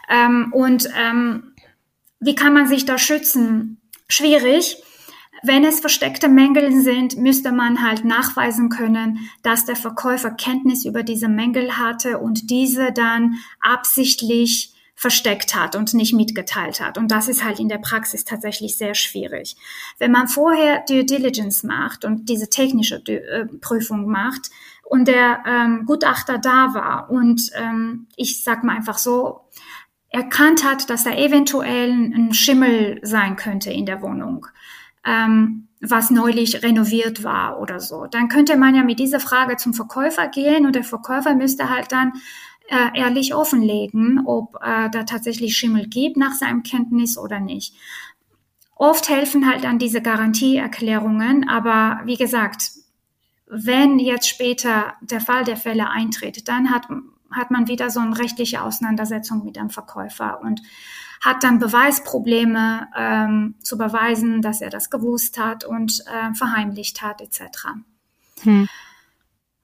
[0.09, 1.53] Ähm, und ähm,
[2.19, 3.81] wie kann man sich da schützen?
[4.07, 4.81] Schwierig.
[5.41, 11.03] Wenn es versteckte Mängel sind, müsste man halt nachweisen können, dass der Verkäufer Kenntnis über
[11.03, 16.97] diese Mängel hatte und diese dann absichtlich versteckt hat und nicht mitgeteilt hat.
[16.97, 19.55] Und das ist halt in der Praxis tatsächlich sehr schwierig.
[19.97, 24.49] Wenn man vorher Due Diligence macht und diese technische äh, Prüfung macht,
[24.89, 29.41] und der ähm, Gutachter da war und ähm, ich sag mal einfach so
[30.09, 34.47] erkannt hat, dass da eventuell ein Schimmel sein könnte in der Wohnung,
[35.05, 39.75] ähm, was neulich renoviert war oder so, dann könnte man ja mit dieser Frage zum
[39.75, 42.13] Verkäufer gehen und der Verkäufer müsste halt dann
[42.67, 47.75] äh, ehrlich offenlegen, ob äh, da tatsächlich Schimmel gibt nach seinem Kenntnis oder nicht.
[48.75, 52.71] Oft helfen halt dann diese Garantieerklärungen, aber wie gesagt,
[53.49, 56.87] wenn jetzt später der Fall der Fälle eintritt, dann hat,
[57.31, 60.61] hat man wieder so eine rechtliche Auseinandersetzung mit dem Verkäufer und
[61.21, 67.21] hat dann Beweisprobleme ähm, zu beweisen, dass er das gewusst hat und äh, verheimlicht hat
[67.21, 67.41] etc.
[68.43, 68.69] Hm.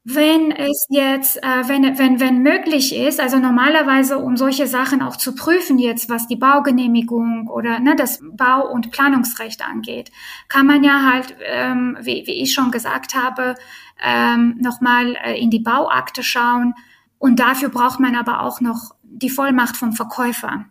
[0.08, 5.16] Wenn es jetzt, äh, wenn, wenn, wenn möglich ist, also normalerweise, um solche Sachen auch
[5.16, 10.12] zu prüfen jetzt, was die Baugenehmigung oder ne, das Bau- und Planungsrecht angeht,
[10.48, 13.56] kann man ja halt, ähm, wie, wie ich schon gesagt habe,
[14.00, 16.76] ähm, nochmal äh, in die Bauakte schauen.
[17.18, 20.66] Und dafür braucht man aber auch noch die Vollmacht vom Verkäufer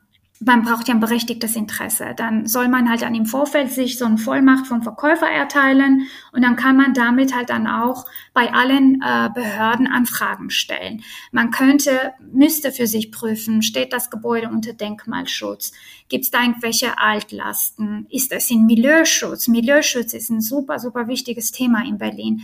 [0.44, 2.14] man braucht ja ein berechtigtes Interesse.
[2.16, 6.42] Dann soll man halt dann im Vorfeld sich so eine Vollmacht vom Verkäufer erteilen und
[6.42, 11.02] dann kann man damit halt dann auch bei allen äh, Behörden Anfragen stellen.
[11.32, 15.72] Man könnte, müsste für sich prüfen, steht das Gebäude unter Denkmalschutz?
[16.08, 18.06] Gibt es da irgendwelche Altlasten?
[18.10, 19.48] Ist es in Milieuschutz?
[19.48, 22.42] Milieuschutz ist ein super, super wichtiges Thema in Berlin.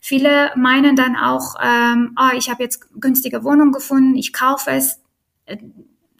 [0.00, 5.00] Viele meinen dann auch, ähm, oh, ich habe jetzt günstige Wohnung gefunden, ich kaufe es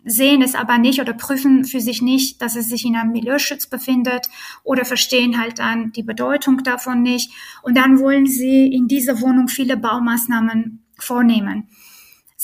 [0.05, 3.67] sehen es aber nicht oder prüfen für sich nicht, dass es sich in einem Milieuschutz
[3.67, 4.29] befindet
[4.65, 7.33] oder verstehen halt dann die Bedeutung davon nicht.
[7.63, 11.69] Und dann wollen sie in dieser Wohnung viele Baumaßnahmen vornehmen.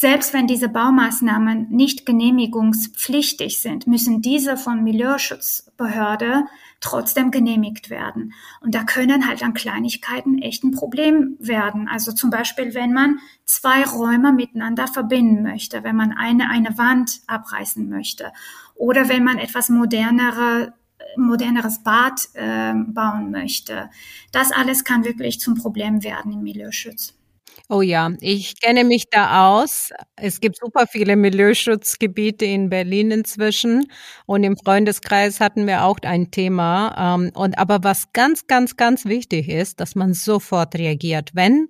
[0.00, 6.44] Selbst wenn diese Baumaßnahmen nicht genehmigungspflichtig sind, müssen diese von Milieuschutzbehörde
[6.78, 8.32] trotzdem genehmigt werden.
[8.60, 11.88] Und da können halt an Kleinigkeiten echt ein Problem werden.
[11.88, 17.18] Also zum Beispiel, wenn man zwei Räume miteinander verbinden möchte, wenn man eine, eine Wand
[17.26, 18.30] abreißen möchte
[18.76, 20.74] oder wenn man etwas modernere
[21.16, 23.90] moderneres Bad äh, bauen möchte.
[24.30, 27.17] Das alles kann wirklich zum Problem werden im Milieuschutz.
[27.68, 29.90] Oh ja, ich kenne mich da aus.
[30.16, 33.84] Es gibt super viele Milieuschutzgebiete in Berlin inzwischen
[34.26, 37.16] und im Freundeskreis hatten wir auch ein Thema.
[37.16, 41.30] Ähm, und aber was ganz, ganz, ganz wichtig ist, dass man sofort reagiert.
[41.34, 41.68] Wenn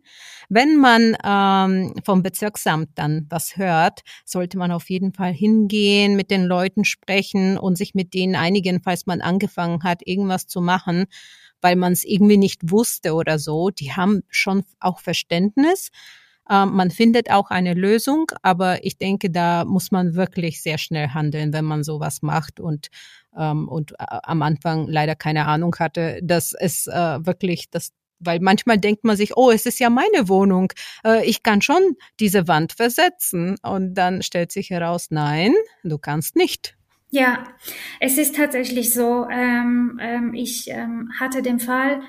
[0.50, 6.30] wenn man ähm, vom Bezirksamt dann was hört, sollte man auf jeden Fall hingehen, mit
[6.30, 11.04] den Leuten sprechen und sich mit denen einigen, falls man angefangen hat, irgendwas zu machen
[11.60, 13.70] weil man es irgendwie nicht wusste oder so.
[13.70, 15.90] Die haben schon auch Verständnis.
[16.50, 21.08] Ähm, man findet auch eine Lösung, aber ich denke, da muss man wirklich sehr schnell
[21.08, 22.88] handeln, wenn man sowas macht und
[23.36, 28.40] ähm, und äh, am Anfang leider keine Ahnung hatte, dass es äh, wirklich das weil
[28.40, 30.72] manchmal denkt man sich, oh, es ist ja meine Wohnung,
[31.04, 33.56] äh, ich kann schon diese Wand versetzen.
[33.62, 36.77] Und dann stellt sich heraus, nein, du kannst nicht.
[37.10, 37.44] Ja,
[38.00, 39.26] es ist tatsächlich so.
[39.30, 42.02] Ähm, ähm, ich ähm, hatte den Fall,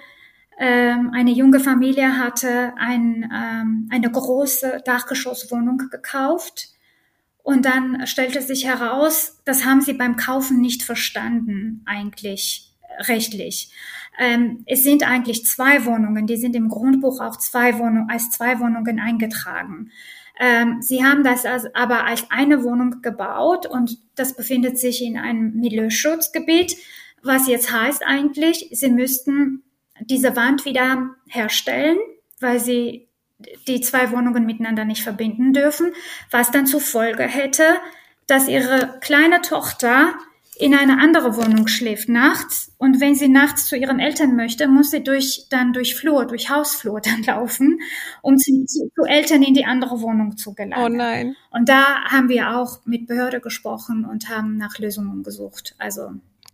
[0.60, 6.70] ähm, eine junge Familie hatte ein, ähm, eine große Dachgeschosswohnung gekauft
[7.44, 12.76] und dann stellte sich heraus, das haben sie beim Kaufen nicht verstanden, eigentlich
[13.08, 13.72] rechtlich.
[14.20, 18.60] Ähm, es sind eigentlich zwei Wohnungen, die sind im Grundbuch auch zwei Wohnungen, als zwei
[18.60, 19.92] Wohnungen eingetragen.
[20.40, 25.18] Ähm, sie haben das als, aber als eine Wohnung gebaut und das befindet sich in
[25.18, 26.78] einem Milieuschutzgebiet,
[27.22, 29.64] was jetzt heißt eigentlich, sie müssten
[30.00, 31.98] diese Wand wieder herstellen,
[32.40, 33.10] weil sie
[33.68, 35.94] die zwei Wohnungen miteinander nicht verbinden dürfen,
[36.32, 37.64] was dann zur Folge hätte,
[38.28, 40.14] dass ihre kleine Tochter
[40.60, 44.92] in eine andere Wohnung schläft nachts und wenn sie nachts zu ihren Eltern möchte, muss
[44.92, 47.80] sie durch dann durch Flur, durch Hausflur dann laufen,
[48.22, 50.84] um zu, zu, zu Eltern in die andere Wohnung zu gelangen.
[50.84, 51.36] Oh nein.
[51.50, 55.76] Und da haben wir auch mit Behörde gesprochen und haben nach Lösungen gesucht.
[55.78, 56.12] Also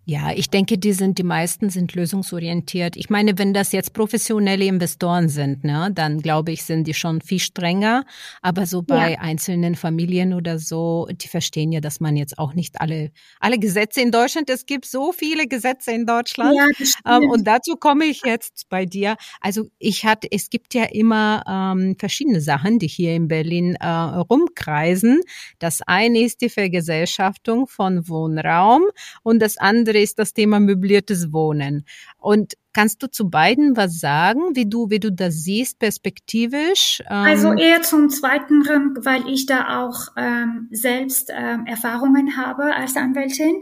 [0.07, 2.95] ja, ich denke, die sind, die meisten sind lösungsorientiert.
[2.95, 7.21] Ich meine, wenn das jetzt professionelle Investoren sind, ne, dann glaube ich, sind die schon
[7.21, 8.05] viel strenger.
[8.43, 9.19] Aber so bei ja.
[9.19, 14.01] einzelnen Familien oder so, die verstehen ja, dass man jetzt auch nicht alle, alle Gesetze
[14.01, 16.55] in Deutschland, es gibt so viele Gesetze in Deutschland.
[16.55, 19.15] Ja, ähm, und dazu komme ich jetzt bei dir.
[19.41, 23.87] Also ich hatte, es gibt ja immer ähm, verschiedene Sachen, die hier in Berlin äh,
[23.87, 25.21] rumkreisen.
[25.57, 28.83] Das eine ist die Vergesellschaftung von Wohnraum
[29.23, 31.85] und das andere andere ist das Thema möbliertes Wohnen.
[32.17, 37.01] Und kannst du zu beiden was sagen, wie du, wie du das siehst, perspektivisch?
[37.07, 42.97] Also ähm, eher zum Zweiten, weil ich da auch ähm, selbst ähm, Erfahrungen habe als
[42.97, 43.55] Anwältin.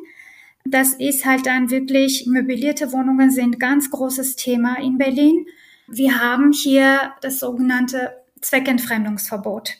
[0.65, 5.45] Das ist halt dann wirklich, möblierte Wohnungen sind ganz großes Thema in Berlin.
[5.87, 9.75] Wir haben hier das sogenannte Zweckentfremdungsverbot.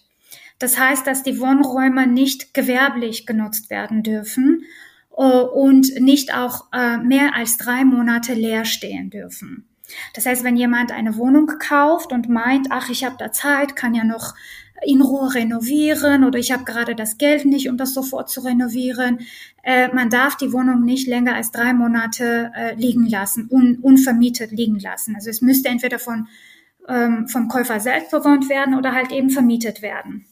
[0.60, 4.66] Das heißt, dass die Wohnräume nicht gewerblich genutzt werden dürfen
[5.16, 9.68] und nicht auch äh, mehr als drei Monate leer stehen dürfen.
[10.14, 13.94] Das heißt, wenn jemand eine Wohnung kauft und meint, ach, ich habe da Zeit, kann
[13.94, 14.34] ja noch
[14.86, 19.20] in Ruhe renovieren oder ich habe gerade das Geld nicht, um das sofort zu renovieren.
[19.64, 24.52] Äh, man darf die Wohnung nicht länger als drei Monate äh, liegen lassen, un unvermietet
[24.52, 25.16] liegen lassen.
[25.16, 26.28] Also es müsste entweder von,
[26.88, 30.26] ähm, vom Käufer selbst bewohnt werden oder halt eben vermietet werden.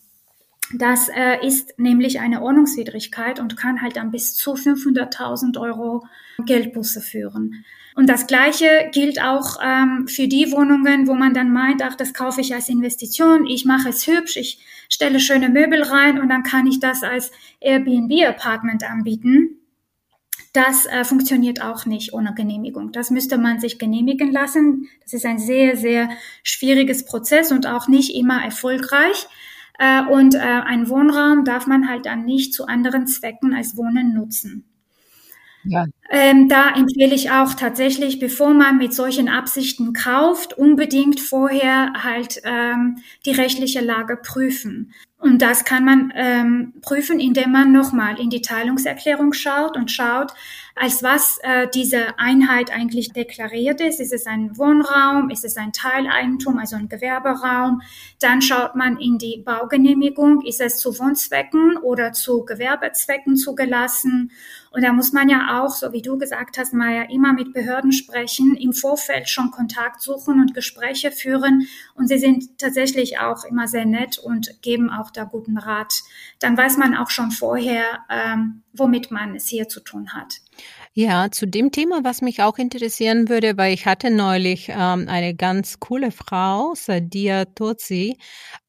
[0.74, 6.06] Das äh, ist nämlich eine Ordnungswidrigkeit und kann halt dann bis zu 500.000 Euro
[6.46, 7.66] Geldbuße führen.
[7.94, 12.14] Und das Gleiche gilt auch ähm, für die Wohnungen, wo man dann meint, ach, das
[12.14, 16.44] kaufe ich als Investition, ich mache es hübsch, ich stelle schöne Möbel rein und dann
[16.44, 19.58] kann ich das als Airbnb-Apartment anbieten.
[20.54, 22.92] Das äh, funktioniert auch nicht ohne Genehmigung.
[22.92, 24.90] Das müsste man sich genehmigen lassen.
[25.02, 26.10] Das ist ein sehr, sehr
[26.44, 29.28] schwieriges Prozess und auch nicht immer erfolgreich.
[29.82, 34.14] Äh, und äh, ein Wohnraum darf man halt dann nicht zu anderen Zwecken als Wohnen
[34.14, 34.64] nutzen.
[35.64, 35.88] Ja.
[36.14, 42.42] Ähm, da empfehle ich auch tatsächlich, bevor man mit solchen Absichten kauft, unbedingt vorher halt
[42.44, 44.94] ähm, die rechtliche Lage prüfen.
[45.20, 50.34] Und das kann man ähm, prüfen, indem man nochmal in die Teilungserklärung schaut und schaut,
[50.76, 54.02] als was äh, diese Einheit eigentlich deklariert ist.
[54.02, 55.30] Ist es ein Wohnraum?
[55.30, 57.84] Ist es ein Teileigentum, also ein Gewerberaum?
[58.20, 60.42] Dann schaut man in die Baugenehmigung.
[60.42, 64.32] Ist es zu Wohnzwecken oder zu Gewerbezwecken zugelassen?
[64.72, 67.54] Und da muss man ja auch, so wie du gesagt hast, mal ja immer mit
[67.54, 71.68] Behörden sprechen, im Vorfeld schon Kontakt suchen und Gespräche führen.
[71.94, 75.94] Und sie sind tatsächlich auch immer sehr nett und geben auch da guten Rat.
[76.40, 80.36] Dann weiß man auch schon vorher, ähm, womit man es hier zu tun hat.
[80.94, 85.36] Ja, zu dem Thema, was mich auch interessieren würde, weil ich hatte neulich ähm, eine
[85.36, 88.18] ganz coole Frau, Sadia Tozi,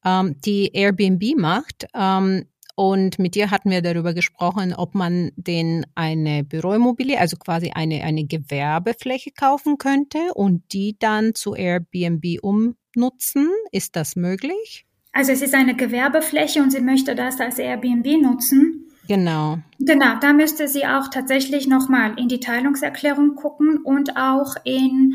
[0.03, 1.85] ähm, die Airbnb macht.
[1.93, 7.71] Ähm, und mit dir hatten wir darüber gesprochen, ob man den eine Büroimmobilie, also quasi
[7.73, 13.49] eine, eine Gewerbefläche kaufen könnte und die dann zu Airbnb umnutzen.
[13.71, 14.85] Ist das möglich?
[15.11, 18.89] Also es ist eine Gewerbefläche und sie möchte das als Airbnb nutzen.
[19.07, 19.59] Genau.
[19.79, 25.13] Genau, da müsste sie auch tatsächlich nochmal in die Teilungserklärung gucken und auch in,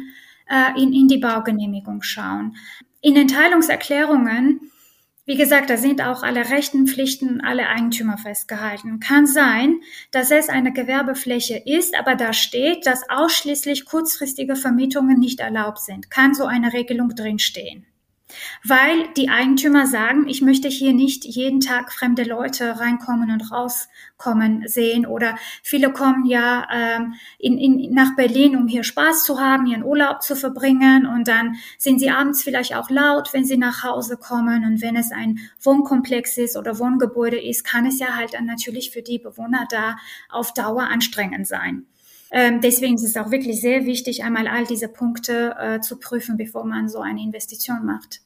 [0.49, 2.57] äh, in, in die Baugenehmigung schauen.
[3.01, 4.61] In den Teilungserklärungen
[5.29, 8.99] wie gesagt, da sind auch alle Rechten, Pflichten, alle Eigentümer festgehalten.
[8.99, 15.41] Kann sein, dass es eine Gewerbefläche ist, aber da steht, dass ausschließlich kurzfristige Vermietungen nicht
[15.41, 16.11] erlaubt sind.
[16.11, 17.85] Kann so eine Regelung drinstehen
[18.65, 24.67] weil die Eigentümer sagen, ich möchte hier nicht jeden Tag fremde Leute reinkommen und rauskommen
[24.67, 25.07] sehen.
[25.07, 29.85] Oder viele kommen ja ähm, in, in, nach Berlin, um hier Spaß zu haben, ihren
[29.85, 31.07] Urlaub zu verbringen.
[31.07, 34.65] Und dann sind sie abends vielleicht auch laut, wenn sie nach Hause kommen.
[34.65, 38.91] Und wenn es ein Wohnkomplex ist oder Wohngebäude ist, kann es ja halt dann natürlich
[38.91, 39.97] für die Bewohner da
[40.29, 41.87] auf Dauer anstrengend sein.
[42.31, 46.37] Ähm, deswegen ist es auch wirklich sehr wichtig, einmal all diese Punkte äh, zu prüfen,
[46.37, 48.21] bevor man so eine Investition macht.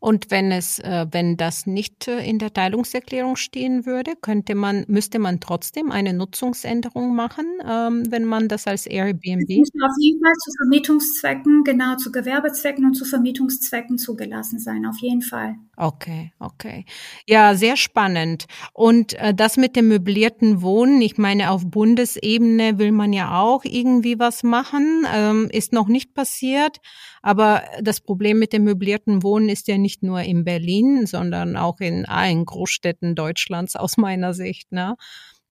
[0.00, 4.84] Und wenn es, äh, wenn das nicht äh, in der Teilungserklärung stehen würde, könnte man,
[4.88, 9.48] müsste man trotzdem eine Nutzungsänderung machen, ähm, wenn man das als Airbnb.
[9.48, 14.86] Das muss auf jeden Fall zu Vermietungszwecken, genau zu Gewerbezwecken und zu Vermietungszwecken zugelassen sein,
[14.86, 15.56] auf jeden Fall.
[15.76, 16.84] Okay, okay.
[17.26, 18.46] Ja, sehr spannend.
[18.72, 23.64] Und äh, das mit dem möblierten Wohnen, ich meine, auf Bundesebene will man ja auch
[23.64, 26.78] irgendwie was machen, ähm, ist noch nicht passiert.
[27.22, 31.80] Aber das Problem mit dem möblierten Wohnen ist ja nicht nur in Berlin, sondern auch
[31.80, 34.70] in allen Großstädten Deutschlands aus meiner Sicht.
[34.70, 34.96] Ne?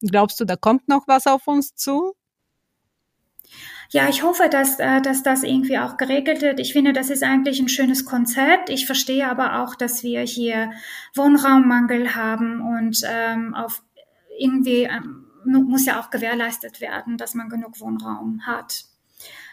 [0.01, 2.13] Glaubst du, da kommt noch was auf uns zu?
[3.89, 6.59] Ja, ich hoffe, dass, äh, dass das irgendwie auch geregelt wird.
[6.59, 8.69] Ich finde, das ist eigentlich ein schönes Konzept.
[8.69, 10.71] Ich verstehe aber auch, dass wir hier
[11.15, 13.81] Wohnraummangel haben und ähm, auf
[14.37, 18.85] irgendwie ähm, muss ja auch gewährleistet werden, dass man genug Wohnraum hat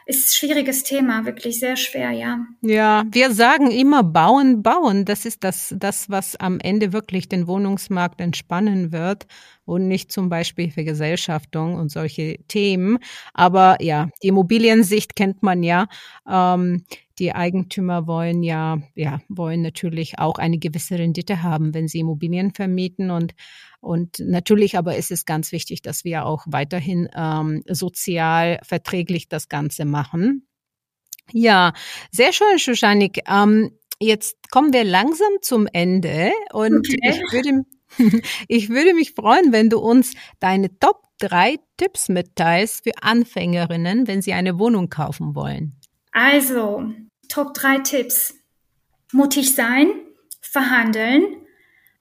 [0.07, 2.47] ist schwieriges Thema, wirklich sehr schwer, ja.
[2.61, 5.05] Ja, wir sagen immer bauen, bauen.
[5.05, 9.27] Das ist das, das, was am Ende wirklich den Wohnungsmarkt entspannen wird
[9.64, 12.98] und nicht zum Beispiel Vergesellschaftung und solche Themen.
[13.33, 15.87] Aber ja, die Immobiliensicht kennt man ja.
[16.29, 16.85] Ähm,
[17.18, 22.53] die Eigentümer wollen ja, ja, wollen natürlich auch eine gewisse Rendite haben, wenn sie Immobilien
[22.53, 23.35] vermieten und
[23.81, 29.50] und natürlich aber ist es ganz wichtig, dass wir auch weiterhin ähm, sozial verträglich das
[29.50, 30.46] Ganze machen.
[31.33, 31.74] Ja,
[32.11, 33.20] sehr schön, Shushanik.
[33.29, 36.98] Ähm, jetzt kommen wir langsam zum Ende und okay.
[37.03, 37.64] ich würde
[38.48, 44.22] ich würde mich freuen, wenn du uns deine Top drei Tipps mitteilst für Anfängerinnen, wenn
[44.22, 45.76] sie eine Wohnung kaufen wollen.
[46.12, 46.92] Also,
[47.28, 48.35] Top drei Tipps.
[49.12, 49.88] Mutig sein,
[50.40, 51.43] verhandeln,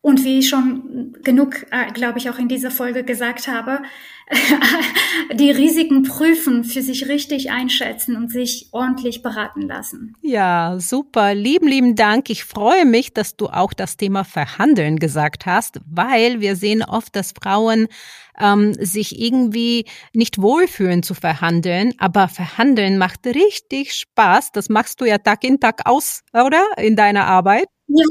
[0.03, 3.83] und wie ich schon genug, äh, glaube ich, auch in dieser Folge gesagt habe,
[5.33, 10.13] die Risiken prüfen, für sich richtig einschätzen und sich ordentlich beraten lassen.
[10.21, 11.33] Ja, super.
[11.33, 12.29] Lieben, lieben Dank.
[12.29, 17.15] Ich freue mich, dass du auch das Thema Verhandeln gesagt hast, weil wir sehen oft,
[17.15, 17.87] dass Frauen
[18.37, 24.51] ähm, sich irgendwie nicht wohlfühlen zu verhandeln, aber verhandeln macht richtig Spaß.
[24.51, 26.61] Das machst du ja Tag in Tag aus, oder?
[26.75, 27.67] In deiner Arbeit.
[27.87, 28.03] Ja,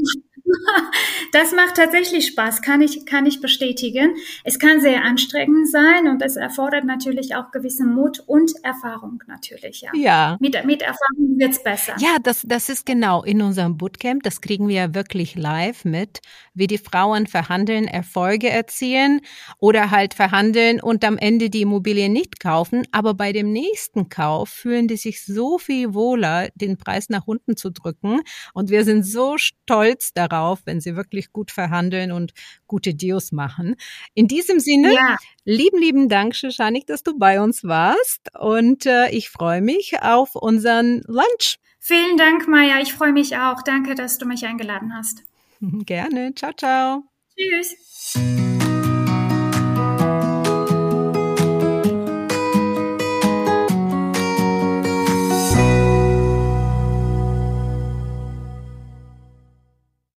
[1.31, 4.15] Das macht tatsächlich Spaß, kann ich, kann ich bestätigen.
[4.43, 9.81] Es kann sehr anstrengend sein und es erfordert natürlich auch gewissen Mut und Erfahrung natürlich,
[9.81, 9.89] ja.
[9.95, 10.37] Ja.
[10.39, 11.95] Mit, mit Erfahrung wird's besser.
[11.97, 16.19] Ja, das, das ist genau in unserem Bootcamp, das kriegen wir ja wirklich live mit,
[16.53, 19.21] wie die Frauen verhandeln, Erfolge erzielen
[19.57, 24.49] oder halt verhandeln und am Ende die Immobilie nicht kaufen, aber bei dem nächsten Kauf
[24.49, 28.21] fühlen die sich so viel wohler, den Preis nach unten zu drücken
[28.53, 32.33] und wir sind so stolz darauf, wenn sie wirklich gut verhandeln und
[32.67, 33.75] gute Deals machen.
[34.13, 35.17] In diesem Sinne, ja.
[35.45, 40.35] lieben, lieben Dank, Shashanik, dass du bei uns warst und äh, ich freue mich auf
[40.35, 41.59] unseren Lunch.
[41.79, 42.79] Vielen Dank, Maya.
[42.81, 43.61] Ich freue mich auch.
[43.61, 45.23] Danke, dass du mich eingeladen hast.
[45.85, 46.33] Gerne.
[46.35, 47.03] Ciao, ciao.
[47.37, 48.42] Tschüss.